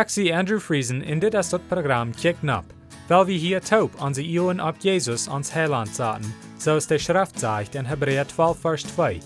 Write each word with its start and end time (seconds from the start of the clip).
Ik 0.00 0.08
zie 0.08 0.36
Andrew 0.36 0.60
Friesen 0.60 1.02
in 1.02 1.18
dit 1.18 1.34
is 1.34 1.48
dat 1.48 1.68
programma 1.68 2.12
Kick 2.20 2.36
Nap, 2.40 2.64
weil 3.08 3.26
wir 3.26 3.38
hier 3.38 3.60
taub 3.60 4.00
onze 4.00 4.22
Ioen 4.22 4.60
op 4.60 4.74
Jesus 4.78 5.28
ons 5.28 5.52
Heiland 5.52 5.88
zaten, 5.88 6.34
zoals 6.56 6.86
de 6.86 6.98
Schrift 6.98 7.38
zegt 7.38 7.74
in 7.74 7.84
Hebräer 7.84 8.26
12 8.26 8.60
vers 8.60 8.82
2. 8.82 9.20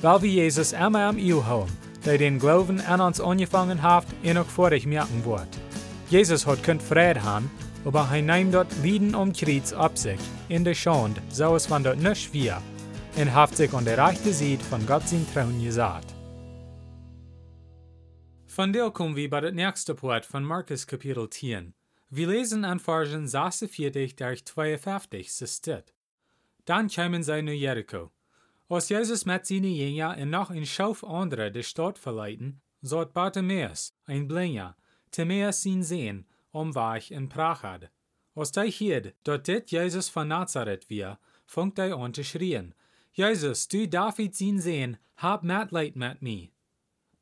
Weil 0.00 0.20
wir 0.20 0.30
Jesus 0.30 0.72
immer 0.72 1.06
am 1.06 1.18
Iu 1.18 1.42
houden, 1.42 1.76
der 2.04 2.18
den 2.18 2.38
Glauben 2.38 2.80
an 2.80 3.00
uns 3.00 3.20
angefangen 3.20 3.82
hat 3.82 4.06
en 4.22 4.38
ook 4.38 4.50
vorig 4.50 4.86
merken 4.86 5.22
wordt. 5.22 5.58
Jesus 6.08 6.44
hat 6.44 6.62
kunt 6.62 6.82
vrede 6.82 7.20
haben, 7.20 7.50
aber 7.84 8.08
hij 8.08 8.20
neemt 8.20 8.52
dort 8.52 8.72
Lieden 8.82 9.14
um 9.14 9.32
Kreuz 9.32 9.72
ab 9.72 9.98
sich, 9.98 10.20
in 10.48 10.64
der 10.64 10.74
Schande, 10.74 11.20
so 11.28 11.54
es 11.54 11.68
van 11.68 11.82
dort 11.82 12.00
nicht 12.00 12.32
wir, 12.32 12.62
und 13.16 13.34
haft 13.34 13.56
sich 13.56 13.74
an 13.74 13.84
der 13.84 13.98
rechte 13.98 14.32
Seite 14.32 14.64
von 14.64 14.86
Gott 14.86 15.08
sein 15.08 15.26
Trauen 15.34 15.64
gesagt. 15.64 16.15
Von 18.56 18.72
der 18.72 18.90
kommen 18.90 19.16
wir 19.16 19.28
bei 19.28 19.42
der 19.42 19.52
nächsten 19.52 19.94
Part 19.94 20.24
von 20.24 20.42
Markus 20.42 20.86
Kapitel 20.86 21.28
10. 21.28 21.74
Wir 22.08 22.26
lesen 22.26 22.64
an 22.64 22.80
Versen 22.80 23.28
46 23.28 24.16
durch 24.16 24.46
52 24.46 25.30
so 25.30 25.44
steht. 25.44 25.92
Dann 26.64 26.88
kamen 26.88 27.22
sie 27.22 27.42
nach 27.42 27.52
Jericho. 27.52 28.12
Als 28.70 28.88
Jesus 28.88 29.26
mit 29.26 29.44
seinen 29.44 29.74
Jüngern 29.74 30.18
und 30.18 30.30
noch 30.30 30.48
ein 30.48 30.64
Schauf 30.64 31.04
andere 31.04 31.52
die 31.52 31.62
Stadt 31.62 31.98
verleiten, 31.98 32.62
sollt 32.80 33.12
Bartimäus, 33.12 33.94
ein 34.06 34.26
Blinder, 34.26 34.74
Timäus 35.10 35.66
ihn 35.66 35.82
sehen, 35.82 36.24
um 36.50 36.74
weich 36.74 37.10
in 37.10 37.28
Prach 37.28 37.62
had. 37.62 37.90
Als 38.34 38.52
hij 38.54 38.68
hierd 38.68 39.12
dat 39.24 39.44
dit 39.44 39.70
Jesus 39.70 40.08
von 40.08 40.28
Nazareth 40.28 40.88
wir, 40.88 41.18
funkt 41.44 41.76
hij 41.76 41.92
an 41.92 42.14
zu 42.14 42.24
schrien, 42.24 42.74
Jesus, 43.12 43.68
du 43.68 43.86
David 43.86 44.40
ihn 44.40 44.60
sehen, 44.60 44.96
hab 45.16 45.42
Mitleid 45.42 45.94
mit 45.94 46.22
mir. 46.22 46.55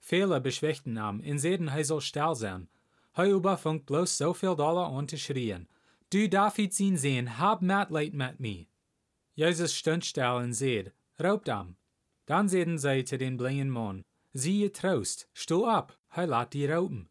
Viele 0.07 0.39
beschwächten 0.39 0.99
am, 0.99 1.21
in 1.23 1.39
seden 1.39 1.69
hij 1.69 1.83
soll 1.83 2.03
still 2.03 2.35
sein. 2.35 2.69
Hij 3.13 3.31
überfunkt 3.31 3.87
bloß 3.87 4.17
so 4.19 4.35
viel 4.35 4.55
Dollar 4.55 4.93
an 4.93 5.09
zu 5.09 5.17
schrien, 5.17 5.67
du 6.11 6.29
David 6.29 6.79
ihn 6.79 6.99
sehen, 6.99 7.39
hab 7.39 7.63
Mitleid 7.63 8.13
mit 8.13 8.39
mir. 8.39 8.67
Jesus 9.35 9.73
stund 9.75 10.05
still 10.05 10.37
und 10.43 10.53
seht, 10.53 10.93
raubt 11.19 11.49
am. 11.49 11.77
Dann 12.27 12.51
seden 12.51 12.77
sie 12.79 13.05
zu 13.05 13.17
den 13.17 13.39
blinden 13.39 13.71
Mann, 13.71 14.05
siehe 14.35 14.71
Trost, 14.71 15.27
sto 15.33 15.65
ab, 15.65 15.97
hij 16.09 16.27
lat 16.27 16.53
die 16.53 16.67
rauben. 16.67 17.09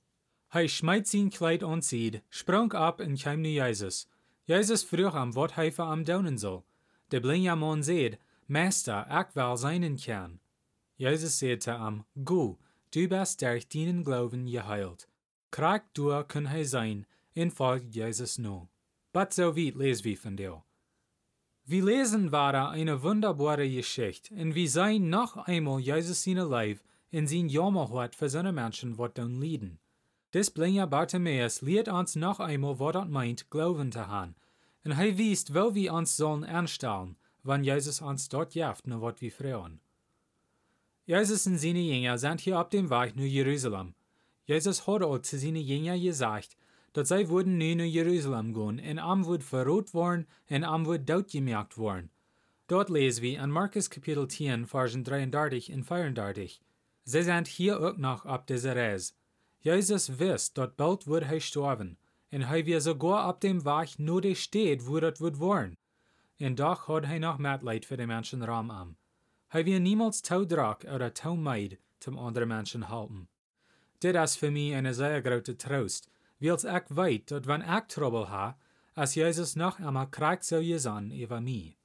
Hij 0.50 0.68
schmeit 0.68 1.08
sein 1.08 1.32
Kleid 1.32 1.64
anzieht, 1.64 2.22
sprang 2.30 2.72
ab 2.76 3.00
und 3.00 3.20
kam 3.20 3.42
nu 3.42 3.50
Jesus. 3.50 4.08
Jesus 4.46 4.84
vroeg 4.84 5.16
am 5.16 5.32
hij 5.34 5.72
voor 5.72 5.86
am 5.86 6.04
doen 6.04 6.38
soll. 6.38 6.64
De 7.10 7.20
blinde 7.20 7.56
man 7.56 7.82
seht, 7.84 8.20
Meister, 8.46 9.08
ik 9.10 9.34
wil 9.34 9.58
seinen 9.58 9.98
kern. 9.98 10.40
Jesus 10.96 11.40
sagte 11.40 11.72
am, 11.72 12.06
Gu, 12.24 12.58
du 12.94 13.08
bist 13.08 13.42
durch 13.42 13.68
deinen 13.68 14.04
Glauben 14.04 14.46
geheilt. 14.46 15.08
Krank 15.52 15.84
du 15.94 16.24
kann 16.24 16.48
hij 16.48 16.66
sein, 16.66 17.06
en 17.36 17.52
folgt 17.52 17.96
Jesus 17.96 18.38
nu. 18.38 18.68
But 19.12 19.34
so 19.34 19.56
weit 19.56 19.76
lesen 19.76 20.06
wir 20.06 20.18
von 20.18 20.36
dir. 20.36 20.64
Wir 21.66 21.84
lesen 21.84 22.32
weiter 22.32 22.70
eine 22.70 23.04
wunderbare 23.04 23.70
Geschichte, 23.70 24.34
und 24.36 24.56
wir 24.56 24.70
sehen 24.70 25.10
noch 25.10 25.38
einmal 25.38 25.80
Jesus 25.80 26.24
seine 26.24 26.44
Leib 26.44 26.80
in 27.10 27.28
sein 27.28 27.48
Jammerhort 27.48 28.16
für 28.16 28.30
seine 28.30 28.52
Menschen, 28.52 28.98
wat 28.98 29.18
dann 29.18 29.40
lieden. 29.40 29.80
Des 30.34 30.50
blinge 30.50 30.88
Bartimäus 30.88 31.62
lehrt 31.62 31.88
uns 31.88 32.16
noch 32.16 32.40
einmal, 32.40 32.80
wat 32.80 32.96
dat 32.96 33.10
meint, 33.10 33.50
Glauben 33.50 33.92
zu 33.92 34.08
haben. 34.08 34.36
Und 34.84 34.98
hij 34.98 35.18
wiest, 35.18 35.54
wo 35.54 35.74
wir 35.74 35.94
uns 35.94 36.18
sollen 36.18 36.44
anstellen, 36.44 37.16
wann 37.44 37.64
Jesus 37.64 38.02
uns 38.02 38.28
dort 38.28 38.56
jaft, 38.56 38.88
nur 38.88 39.02
wat 39.02 39.22
wir 39.22 39.32
freuen. 39.32 39.80
Jesus 41.06 41.46
und 41.48 41.58
seine 41.58 41.82
Jünger 41.82 42.18
sind 42.18 42.40
hier 42.40 42.62
auf 42.62 42.70
dem 42.70 42.90
Weg 42.90 43.18
nach 43.18 43.24
Jerusalem. 43.24 43.94
Jesus 44.46 44.88
hat 44.88 45.02
auch 45.02 45.20
zu 45.20 45.38
seinen 45.38 45.58
Jüngern 45.58 46.02
gesagt, 46.02 46.56
dass 46.94 47.10
sie 47.10 47.28
würden 47.28 47.58
nun 47.58 47.78
nach 47.78 47.84
Jerusalem 47.84 48.54
gehen, 48.54 48.80
und 48.80 49.00
am 49.00 49.26
wird 49.26 49.44
verrot 49.44 49.94
worden, 49.94 50.28
und 50.50 50.64
am 50.64 50.86
wird 50.86 51.10
dort 51.10 51.30
gemerkt 51.30 51.78
worden. 51.78 52.10
Dort 52.68 52.90
lesen 52.90 53.22
wir 53.22 53.44
in 53.44 53.52
Markus 53.52 53.90
Kapitel 53.90 54.30
10, 54.30 54.66
Versen 54.66 55.04
33 55.04 55.74
und 55.74 55.84
34. 55.84 56.62
Sie 57.04 57.24
sind 57.24 57.48
hier 57.50 57.82
auch 57.82 57.98
noch 57.98 58.26
auf 58.26 58.46
dieser 58.46 58.78
Reise. 58.78 59.14
Jesus 59.60 60.20
wisst, 60.20 60.58
dort 60.58 60.78
bald 60.78 61.06
wird 61.06 61.26
er 61.30 61.40
sterben, 61.42 61.98
und 62.32 62.44
er 62.44 62.66
wird 62.66 62.82
sogar 62.82 63.28
auf 63.28 63.40
dem 63.40 63.66
Weg 63.66 64.00
nur 64.00 64.22
der 64.22 64.36
steht, 64.36 64.88
wo 64.88 65.02
das 65.02 65.20
wird 65.20 65.40
worden. 65.40 65.76
Und 66.40 66.60
doch 66.60 66.88
hat 66.88 67.04
er 67.04 67.20
noch 67.20 67.40
Mitleid 67.40 67.86
für 67.86 67.98
die 67.98 68.08
Menschen 68.08 68.42
Raum 68.42 68.72
am. 68.72 68.96
Er 69.56 69.68
wird 69.68 69.84
niemals 69.84 70.24
Taudrak 70.24 70.84
oder 70.86 71.14
Taumeid 71.14 71.78
zum 72.00 72.18
anderen 72.18 72.50
Menschen 72.50 72.90
halten. 72.90 73.28
Dit 74.02 74.16
is 74.16 74.36
für 74.36 74.50
mich 74.50 74.74
eine 74.74 74.96
sehr 74.96 75.22
große 75.22 75.56
Trost, 75.60 76.10
weil 76.40 76.56
ich 76.56 76.64
weet 76.98 77.30
dat 77.30 77.46
wenn 77.46 77.62
ich 77.62 77.88
Trouble 77.88 78.32
ha, 78.32 78.58
als 78.96 79.14
Jesus 79.14 79.56
noch 79.56 79.80
einmal 79.80 80.10
krijgt 80.10 80.44
so 80.44 80.60
gesan 80.60 81.12
über 81.12 81.40
mich. 81.40 81.78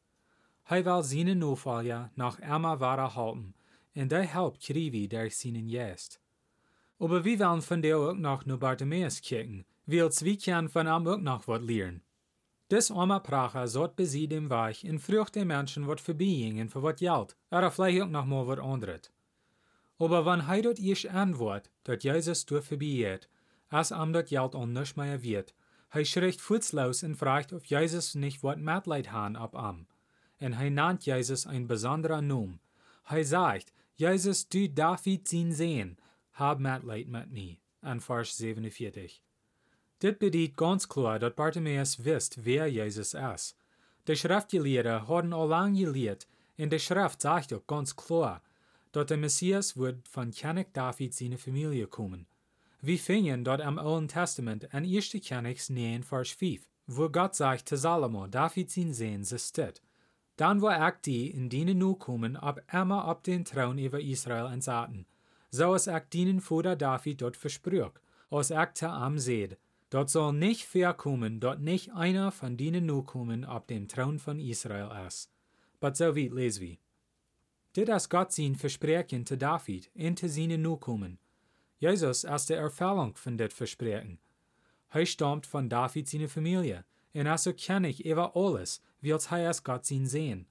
Hij 0.65 0.83
will 0.87 1.03
seine 1.03 1.35
Nachfolger 1.37 2.11
noch 2.17 2.41
einmal 2.41 2.81
wahrer 2.81 3.15
halten, 3.15 3.53
und 3.95 4.13
der 4.13 4.23
helpt 4.23 4.63
krivi 4.63 5.07
durch 5.07 5.37
seinen 5.37 5.69
Geist. 5.69 6.21
Aber 6.99 7.23
wir 7.23 7.39
wollen 7.39 7.61
von 7.61 7.83
der 7.83 7.99
auch 7.99 8.15
noch 8.15 8.47
nur 8.47 8.59
Bartimäus 8.59 9.21
kicken, 9.21 9.67
weil 9.85 10.09
wir 10.09 10.39
können 10.39 10.71
von 10.71 10.87
ihm 10.87 11.07
auch 11.07 11.19
noch 11.19 11.47
was 11.47 11.61
lernen. 11.61 12.01
Des 12.71 12.91
arme 12.91 13.21
Pracher 13.21 13.67
zat 13.67 13.97
besie 13.97 14.27
dem 14.27 14.49
Weg 14.49 14.85
en 14.85 15.01
de 15.33 15.45
Menschen 15.45 15.87
wat 15.87 16.01
voorbijgingen 16.01 16.71
voor 16.71 16.83
wat 16.83 16.99
geld, 16.99 17.37
oder 17.51 17.71
vielleicht 17.71 18.03
auch 18.03 18.11
noch 18.11 18.27
mal 18.27 18.47
wat 18.47 18.59
anderes. 18.59 19.11
Aber 19.99 20.25
wenn 20.25 20.41
hij 20.41 20.61
dat 20.61 20.79
eerst 20.79 21.07
antwoord, 21.07 21.71
dat 21.83 22.03
Jesus 22.03 22.45
door 22.45 22.63
voorbij 22.63 23.21
als 23.69 23.93
am 23.93 24.13
dat 24.13 24.29
geld 24.29 24.55
anders 24.55 24.95
mehr 24.95 25.21
wird, 25.21 25.55
hij 25.89 26.05
schricht 26.05 26.41
futzlos 26.41 27.03
und 27.03 27.17
fragt, 27.17 27.53
ob 27.53 27.65
Jesus 27.65 28.15
nicht 28.15 28.43
wat 28.43 28.59
Mitleid 28.59 29.07
han 29.07 29.37
ab 29.37 29.55
am. 29.55 29.87
Und 30.41 30.57
hij 30.57 30.71
nannt 30.71 31.05
Jesus 31.05 31.47
ein 31.47 31.67
besonderer 31.67 32.23
Namen. 32.23 32.61
Hij 33.03 33.25
sagt, 33.25 33.73
Jesus, 33.95 34.49
du 34.49 34.69
David 34.69 35.33
ihn 35.33 35.53
sehen, 35.53 35.97
hab 36.33 36.59
Mitleid 36.59 37.09
mit 37.09 37.31
mir. 37.31 37.57
An 37.81 38.01
Vers 38.01 38.37
47. 38.37 39.23
Dit 39.99 40.19
bedient 40.19 40.57
ganz 40.57 40.87
klar, 40.87 41.19
dat 41.19 41.35
Bartimaeus 41.35 41.97
wist 41.97 42.45
wer 42.45 42.69
Jesus 42.69 43.15
ist. 43.15 43.57
De 44.05 44.15
Schriftgelehrten 44.15 45.07
hadden 45.07 45.33
al 45.33 45.49
lang 45.49 45.77
geleerd, 45.77 46.27
en 46.57 46.69
de 46.69 46.79
Schrift 46.79 47.21
sagt 47.21 47.53
auch 47.53 47.67
ganz 47.67 47.95
klar, 47.95 48.41
dat 48.93 49.11
der 49.11 49.19
Messias 49.19 49.77
wird 49.77 50.09
von 50.09 50.31
König 50.31 50.73
David 50.73 51.15
seine 51.15 51.37
Familie 51.37 51.87
kommen. 51.87 52.27
Wir 52.81 52.99
finden 52.99 53.43
dort 53.43 53.61
am 53.61 53.79
Alten 53.79 54.07
Testament 54.07 54.73
an 54.73 54.85
1. 54.85 55.17
Königs 55.29 55.69
9, 55.69 56.05
Vers 56.05 56.31
5, 56.31 56.63
wo 56.87 57.09
Gott 57.09 57.35
sagt 57.35 57.69
zu 57.69 57.77
Salomo, 57.77 58.29
David 58.29 58.71
sein 58.71 58.95
Sehen, 58.95 59.25
so 59.25 59.37
steht. 59.37 59.83
Dann 60.37 60.63
wo 60.63 60.71
ich 60.71 60.95
die 61.05 61.31
in 61.31 61.49
dienen 61.49 61.79
nu 61.79 61.97
kommen, 61.97 62.37
ab 62.37 62.61
immer 62.73 63.05
ab 63.05 63.25
den 63.25 63.45
Thron 63.45 63.79
über 63.79 64.01
Israel 64.01 64.53
entsaten. 64.53 65.07
So 65.51 65.75
es 65.75 65.89
ich 65.89 66.03
dienen 66.13 66.41
Vater 66.41 66.77
David 66.77 67.21
dort 67.21 67.37
versprüch, 67.37 67.91
als 68.31 68.51
ich 68.51 68.75
zu 68.75 68.89
am 68.89 69.19
seht. 69.19 69.59
Dort 69.91 70.11
soll 70.11 70.35
nicht 70.35 70.67
verkommen, 70.67 71.41
dort 71.41 71.61
nicht 71.61 71.93
einer 71.93 72.31
von 72.31 72.57
denen 72.57 72.87
nu 72.87 73.03
kommen 73.03 73.45
ab 73.45 73.69
dem 73.69 73.89
Thron 73.89 74.19
von 74.19 74.39
Israel 74.39 75.07
ist. 75.07 75.31
But 75.81 75.97
so 75.97 76.15
weit 76.15 76.33
lesen 76.33 76.63
wir. 76.63 76.77
Dit 77.75 77.89
ist 77.89 78.09
Gott 78.09 78.33
sein 78.33 78.57
Versprechen 78.57 79.25
zu 79.25 79.39
David 79.39 79.91
und 79.95 80.19
zu 80.19 80.29
seinen 80.29 80.63
Nukommen. 80.63 81.19
Jesus 81.79 82.25
ist 82.25 82.51
der 82.51 82.59
Erfüllung 82.59 83.15
von 83.15 83.39
dit 83.39 83.53
Versprechen. 83.53 84.19
Er 84.91 85.07
stammt 85.07 85.47
von 85.47 85.69
David 85.69 86.09
seine 86.09 86.29
Familie, 86.29 86.85
und 87.15 87.27
also 87.27 87.53
kenne 87.53 87.89
ich 87.89 88.05
über 88.05 88.35
alles, 88.35 88.83
wie 89.01 89.13
als 89.13 89.31
er 89.31 89.49
als 89.49 89.63
Gott 89.63 89.87
sein 89.87 90.07
sehen. 90.07 90.47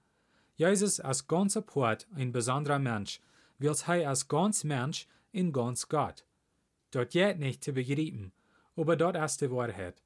Jesus 0.56 1.00
ist 1.00 1.28
ganz 1.28 1.58
apart 1.58 2.08
ein 2.16 2.32
besonderer 2.32 2.80
Mensch, 2.80 3.20
wie 3.60 3.70
als 3.70 3.88
er 3.88 4.10
als 4.10 4.28
ganz 4.28 4.64
Mensch 4.64 5.08
und 5.34 5.52
ganz 5.52 5.90
Gott. 5.90 6.26
Dort 6.92 7.12
geht 7.12 7.40
nicht 7.40 7.64
zu 7.64 7.74
begreifen, 7.74 8.32
aber 8.78 8.96
dort 8.96 9.42
die 9.42 9.52
Wahrheit. 9.52 10.02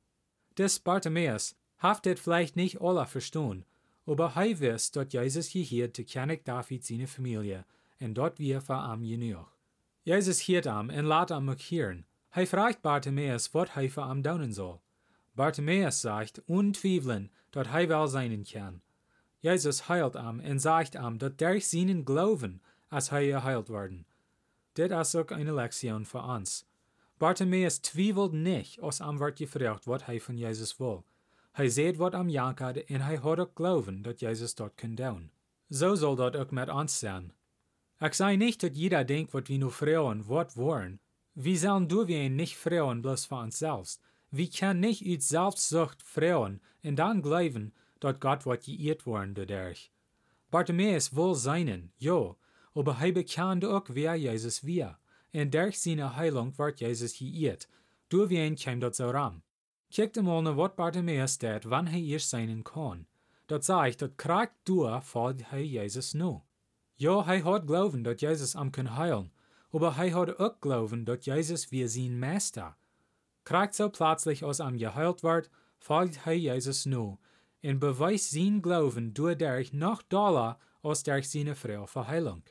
Des 0.57 0.79
Bartimäus 0.79 1.55
haftet 1.77 2.19
vielleicht 2.19 2.55
nicht 2.55 2.81
alle 2.81 3.05
verstehen, 3.05 3.65
aber 4.05 4.33
er 4.35 4.59
weiß, 4.59 4.91
dass 4.91 5.13
Jesus 5.13 5.51
gehört 5.51 5.95
zu 5.95 6.03
König 6.03 6.43
David 6.45 6.83
seine 6.83 7.07
Familie, 7.07 7.65
und 7.99 8.15
dort 8.15 8.39
wir 8.39 8.61
für 8.61 8.73
am 8.73 9.03
genug. 9.03 9.47
Jesus 10.03 10.39
hiert 10.39 10.65
am 10.65 10.89
und 10.89 11.05
lässt 11.05 11.31
am 11.31 11.55
hören. 11.55 12.05
Er 12.31 12.47
fragt 12.47 12.81
Bartimäus, 12.81 13.53
was 13.53 13.69
er 13.75 13.89
für 13.89 14.03
am 14.03 14.23
daunen 14.23 14.53
soll. 14.53 14.79
Bartimäus 15.35 16.01
sagt, 16.01 16.41
untweifeln, 16.47 17.29
dass 17.51 17.67
er 17.67 17.89
will 17.89 18.07
sein 18.07 18.43
kann. 18.43 18.81
Jesus 19.41 19.89
heilt 19.89 20.15
am 20.15 20.39
und 20.39 20.59
sagt 20.59 20.95
am, 20.95 21.19
dass 21.19 21.35
durch 21.37 21.67
seinen 21.67 22.05
Glauben, 22.05 22.61
als 22.89 23.11
er 23.11 23.25
geheilt 23.25 23.69
werden. 23.69 24.05
Dit 24.77 24.91
ist 24.91 25.15
auch 25.15 25.29
eine 25.31 25.51
Lektion 25.51 26.05
für 26.05 26.21
uns. 26.21 26.65
Bartimäus 27.21 27.83
twiebelt 27.83 28.33
nicht, 28.33 28.81
als 28.81 28.99
am 28.99 29.19
wird 29.19 29.37
gefragt, 29.37 29.85
was 29.85 30.01
er 30.07 30.19
von 30.19 30.37
Jesus 30.37 30.79
will. 30.79 31.03
Hij 31.53 31.69
seht 31.69 31.99
wat 31.99 32.15
am 32.15 32.29
jankert 32.29 32.85
en 32.85 33.01
hij 33.01 33.17
hat 33.17 33.39
ook 33.39 33.51
glauben, 33.53 34.01
dat 34.01 34.19
Jesus 34.19 34.55
dort 34.55 34.75
kan 34.75 34.95
doen. 34.95 35.29
So 35.69 35.95
soll 35.95 36.15
dat 36.15 36.35
ook 36.35 36.51
met 36.51 36.69
ons 36.69 36.99
zijn. 36.99 37.31
Ich 37.99 38.15
sei 38.15 38.37
nicht, 38.37 38.63
dass 38.63 38.71
jeder 38.73 39.05
denkt, 39.05 39.33
wat 39.33 39.49
wir 39.49 39.59
nur 39.59 39.71
frauen, 39.71 40.27
wat 40.27 40.55
wollen. 40.55 40.99
Wie 41.33 41.57
sollen 41.57 41.87
du 41.87 42.07
wie 42.07 42.29
nicht 42.29 42.57
freuen 42.57 43.01
bloß 43.01 43.27
für 43.27 43.43
uns 43.43 43.59
selbst? 43.59 44.01
Wie 44.31 44.49
kann 44.49 44.79
nicht 44.79 45.05
uit 45.05 45.21
Selbstsucht 45.21 46.01
freuen 46.01 46.59
und 46.83 46.95
dann 46.95 47.21
glauben, 47.21 47.71
dat 47.99 48.19
Gott 48.19 48.45
wird 48.45 48.65
geirrt 48.65 49.05
worden 49.05 49.35
dadurch? 49.35 49.91
Bartimaeus 50.49 51.11
will 51.15 51.35
seinen, 51.35 51.91
jo, 51.99 52.37
aber 52.73 52.97
hij 52.97 53.13
bekende 53.13 53.67
ook 53.67 53.87
wer 53.89 54.15
Jesus 54.15 54.61
wir. 54.63 55.00
Und 55.33 55.53
durch 55.53 55.79
seine 55.79 56.15
Heilung 56.15 56.57
wird 56.57 56.79
Jesus 56.79 57.17
geirrt. 57.17 57.67
Du 58.09 58.29
wen 58.29 58.55
kam 58.55 58.79
dat 58.79 58.95
so 58.95 59.09
ran. 59.09 59.43
Kijkt 59.89 60.21
mal 60.21 60.41
naar 60.41 60.55
wat 60.55 60.75
Bartimaeus 60.75 61.37
deed, 61.37 61.63
wann 61.63 61.87
hij 61.87 62.01
eerst 62.01 62.29
seinen 62.29 62.63
kon. 62.63 63.05
Dat 63.45 63.69
ich, 63.69 63.95
dat 63.95 64.15
kracht 64.15 64.53
door 64.63 65.01
volgt 65.01 65.49
hij 65.49 65.65
Jesus 65.65 66.13
nu. 66.13 66.41
Ja, 66.95 67.23
hij 67.23 67.39
had 67.39 67.63
glauben 67.65 68.01
dat 68.03 68.19
Jesus 68.19 68.55
am 68.55 68.69
kan 68.69 68.87
heilen, 68.87 69.31
aber 69.71 69.95
hij 69.95 70.09
had 70.09 70.39
ook 70.39 70.55
glauben 70.59 71.03
dat 71.03 71.25
Jesus 71.25 71.69
wie 71.69 71.87
zijn 71.87 72.19
Meister. 72.19 72.75
Kracht 73.43 73.75
so 73.75 73.89
plötzlich 73.89 74.43
aus 74.43 74.59
am 74.59 74.77
geheilt 74.77 75.21
wird, 75.21 75.49
folgt 75.77 76.23
hij 76.23 76.39
Jesus 76.39 76.85
nu, 76.85 77.17
en 77.59 77.79
beweist 77.79 78.29
zijn 78.29 78.61
glauben 78.61 79.13
doordat 79.13 79.71
noch 79.71 80.03
doller 80.07 80.57
als 80.81 81.03
durch 81.03 81.29
seine 81.29 81.55
Frau 81.55 81.87
Verheilung. 81.87 82.43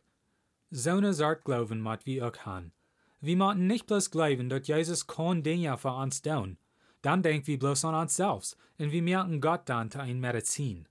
Zo'n 0.72 1.12
soort 1.12 1.44
glauben 1.44 1.80
mat 1.80 2.04
wie 2.04 2.22
ook 2.22 2.36
han. 2.36 2.72
Wir 3.20 3.36
moeten 3.36 3.66
nicht 3.66 3.86
bloß 3.86 4.10
glauben, 4.10 4.48
dat 4.48 4.68
Jesus 4.68 5.06
kon 5.06 5.42
Dinge 5.42 5.76
für 5.76 5.92
uns 5.92 6.22
tun. 6.22 6.58
Dann 7.02 7.22
denkt 7.22 7.46
wir 7.46 7.58
bloß 7.58 7.84
an 7.84 7.94
uns 7.94 8.16
selbst, 8.16 8.56
und 8.78 8.92
wir 8.92 9.02
merken 9.02 9.40
Gott 9.40 9.68
dann 9.68 9.90
zu 9.90 10.00
ein 10.00 10.20
Medizin. 10.20 10.86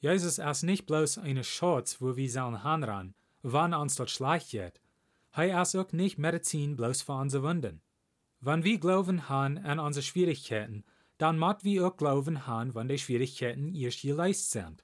Jesus 0.00 0.38
ist 0.38 0.62
nicht 0.62 0.86
bloß 0.86 1.18
eine 1.18 1.44
Schutz, 1.44 2.00
wo 2.00 2.16
wir 2.16 2.30
sollen 2.30 2.64
hanran, 2.64 3.14
wann 3.42 3.74
uns 3.74 3.94
dort 3.94 4.10
schlecht 4.10 4.50
geht. 4.50 4.80
Er 5.32 5.62
ist 5.62 5.76
auch 5.76 5.92
nicht 5.92 6.18
Medizin 6.18 6.76
bloß 6.76 7.02
für 7.02 7.12
unsere 7.12 7.42
Wunden. 7.42 7.82
Wenn 8.40 8.64
wir 8.64 8.78
glauben 8.78 9.28
han 9.28 9.58
an 9.58 9.78
unsere 9.78 10.02
Schwierigkeiten, 10.02 10.84
dann 11.18 11.38
mat 11.38 11.64
wir 11.64 11.86
auch 11.86 11.96
glauben 11.96 12.46
han, 12.46 12.74
wenn 12.74 12.88
die 12.88 12.98
Schwierigkeiten 12.98 13.74
erst 13.74 14.02
geleist 14.02 14.50
sind. 14.50 14.82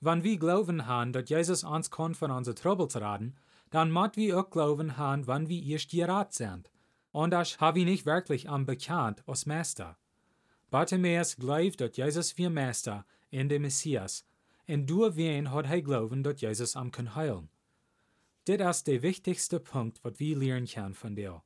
Wenn 0.00 0.22
wir 0.22 0.38
glauben 0.38 0.86
han, 0.86 1.12
dass 1.12 1.28
Jesus 1.28 1.64
uns 1.64 1.90
kann 1.90 2.14
von 2.14 2.30
unseren 2.30 2.56
zu 2.88 2.98
raten, 2.98 3.34
dann 3.70 3.90
mat 3.90 4.16
wir 4.16 4.38
auch 4.38 4.50
glauben 4.50 4.96
han, 4.96 5.26
wenn 5.26 5.48
wir 5.48 5.62
erst 5.62 5.90
gerat 5.90 6.32
sind. 6.32 6.70
Und 7.12 7.32
das 7.32 7.60
habe 7.60 7.80
ich 7.80 7.84
nicht 7.84 8.06
wirklich 8.06 8.48
am 8.48 8.64
bekannt 8.64 9.22
als 9.26 9.46
Meister. 9.46 9.96
Bartimaeus 10.70 11.36
glaubt, 11.36 11.80
dass 11.80 11.96
Jesus 11.96 12.36
wie 12.38 12.48
Meister 12.48 13.04
in 13.30 13.48
der 13.48 13.60
Messias, 13.60 14.24
und 14.66 14.86
durch 14.86 15.16
wen 15.16 15.50
hat 15.50 15.66
er 15.66 15.82
glauben, 15.82 16.22
dass 16.22 16.40
Jesus 16.40 16.76
am 16.76 16.90
kann 16.90 17.14
heilen. 17.14 17.48
Das 18.44 18.78
ist 18.78 18.86
der 18.86 19.02
wichtigste 19.02 19.60
Punkt, 19.60 20.02
was 20.04 20.18
wir 20.20 20.36
lernen 20.36 20.66
können 20.66 20.94
von 20.94 21.16
dir. 21.16 21.42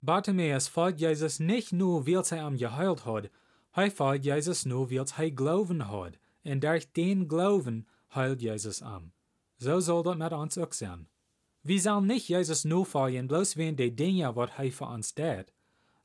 Bartimaeus 0.00 0.68
folgt 0.68 1.00
Jesus 1.00 1.40
nicht 1.40 1.72
nur, 1.72 2.06
weil 2.06 2.22
er 2.30 2.44
am 2.44 2.56
geheilt 2.56 3.04
hat, 3.04 3.30
er 3.74 3.90
folgt 3.90 4.24
Jesus 4.24 4.66
nur, 4.66 4.90
weil 4.90 5.04
er 5.16 5.30
glauben 5.30 5.90
hat, 5.90 6.18
und 6.48 6.64
durch 6.64 6.92
den 6.92 7.28
Glauben 7.28 7.86
heilt 8.14 8.42
Jesus 8.42 8.82
am. 8.82 9.12
So 9.58 9.80
soll 9.80 10.02
das 10.02 10.16
mit 10.16 10.32
uns 10.32 10.58
auch 10.58 10.72
sein. 10.72 11.08
Wir 11.62 11.80
sollen 11.80 12.06
nicht 12.06 12.28
Jesus 12.28 12.64
nur 12.64 12.86
folgen, 12.86 13.28
bloß 13.28 13.56
wegen 13.56 13.76
der 13.76 13.90
Dinge, 13.90 14.34
was 14.34 14.50
er 14.56 14.72
für 14.72 14.86
uns 14.86 15.14
tut. 15.14 15.52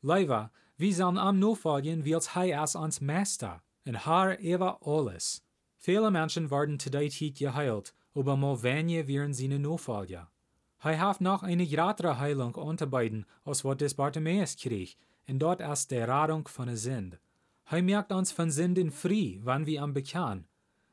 Leider, 0.01 0.51
wir 0.77 0.93
sollen 0.93 1.17
am 1.17 1.55
folgen, 1.55 2.03
weil 2.05 2.49
er 2.49 2.63
ist 2.63 2.75
uns 2.75 2.99
Meister, 3.01 3.61
und 3.85 4.05
Herr 4.05 4.39
über 4.39 4.79
alles. 4.85 5.43
Viele 5.77 6.11
Menschen 6.11 6.49
werden 6.49 6.79
zu 6.79 6.89
der 6.89 7.09
Zeit 7.09 7.35
geheilt, 7.35 7.93
aber 8.15 8.35
mal 8.35 8.61
wenige 8.63 9.33
sie 9.33 9.47
nur 9.47 9.79
folgen. 9.79 10.27
Hij 10.83 10.97
hat 10.97 11.21
noch 11.21 11.43
eine 11.43 11.65
größere 11.65 12.19
Heilung 12.19 12.55
unterbeiden, 12.55 13.25
als 13.45 13.63
was 13.63 13.77
des 13.77 13.93
Bartimaeus 13.93 14.57
krieg, 14.57 14.97
und 15.29 15.39
dort 15.39 15.61
ist 15.61 15.91
der 15.91 16.09
Radung 16.09 16.45
von 16.49 16.67
der 16.67 16.75
Sünde. 16.75 17.19
Hij 17.73 17.81
merkt 17.81 18.11
uns 18.11 18.31
von 18.31 18.51
Sünden 18.51 18.91
frei, 18.91 19.39
wann 19.43 19.65
wir 19.65 19.81
am 19.81 19.93
bekennen. 19.93 20.45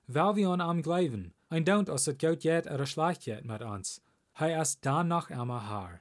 Weil 0.06 0.36
wir 0.36 0.48
an 0.48 0.62
am 0.62 0.80
glauben, 0.80 1.34
ein 1.50 1.66
Don't, 1.66 1.90
als 1.90 2.06
es 2.06 2.16
gut 2.16 2.40
geht 2.40 2.70
oder 2.70 2.86
schlecht 2.86 3.24
geht 3.24 3.44
mit 3.44 3.60
uns. 3.60 4.00
Hij 4.32 4.64
dann 4.80 5.08
noch 5.08 5.28
immer 5.28 5.68
Herr. 5.68 6.00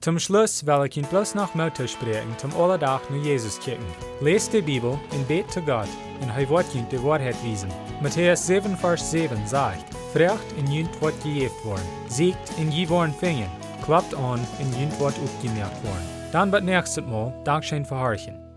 Zum 0.00 0.20
Schluss 0.20 0.64
will 0.64 0.86
ich 0.86 0.96
Ihnen 0.96 1.08
bloß 1.08 1.34
noch 1.34 1.56
Motto 1.56 1.88
sprechen, 1.88 2.38
zum 2.38 2.54
Allerdach 2.54 3.10
nur 3.10 3.20
Jesus 3.24 3.58
kicken. 3.58 3.84
Lest 4.20 4.52
die 4.52 4.62
Bibel 4.62 4.96
und 5.10 5.26
bet 5.26 5.50
zu 5.50 5.60
Gott, 5.60 5.88
und 6.20 6.28
er 6.28 6.48
wird 6.48 6.92
die 6.92 7.02
Wahrheit 7.02 7.42
wiesen. 7.42 7.72
Matthäus 8.00 8.46
7, 8.46 8.76
Vers 8.76 9.10
7 9.10 9.44
sagt, 9.44 9.92
Vrecht 10.12 10.52
in 10.56 10.70
junt 10.70 11.00
wordt 11.00 11.20
gegeven 11.24 11.64
worden, 11.64 11.88
siegt 12.08 12.58
in 12.58 12.70
je 12.70 12.88
worden 12.88 13.12
vingen, 13.12 13.50
klappt 13.82 14.14
an 14.14 14.38
in 14.60 14.72
junt 14.78 14.96
wordt 15.00 15.18
opgemerkt 15.18 15.82
worden. 15.82 16.30
Dan 16.30 16.52
wat 16.52 16.62
nächstes 16.62 17.04
Mal, 17.04 17.32
Dankeschön 17.42 17.84
für 17.84 17.98
Horchen. 17.98 18.47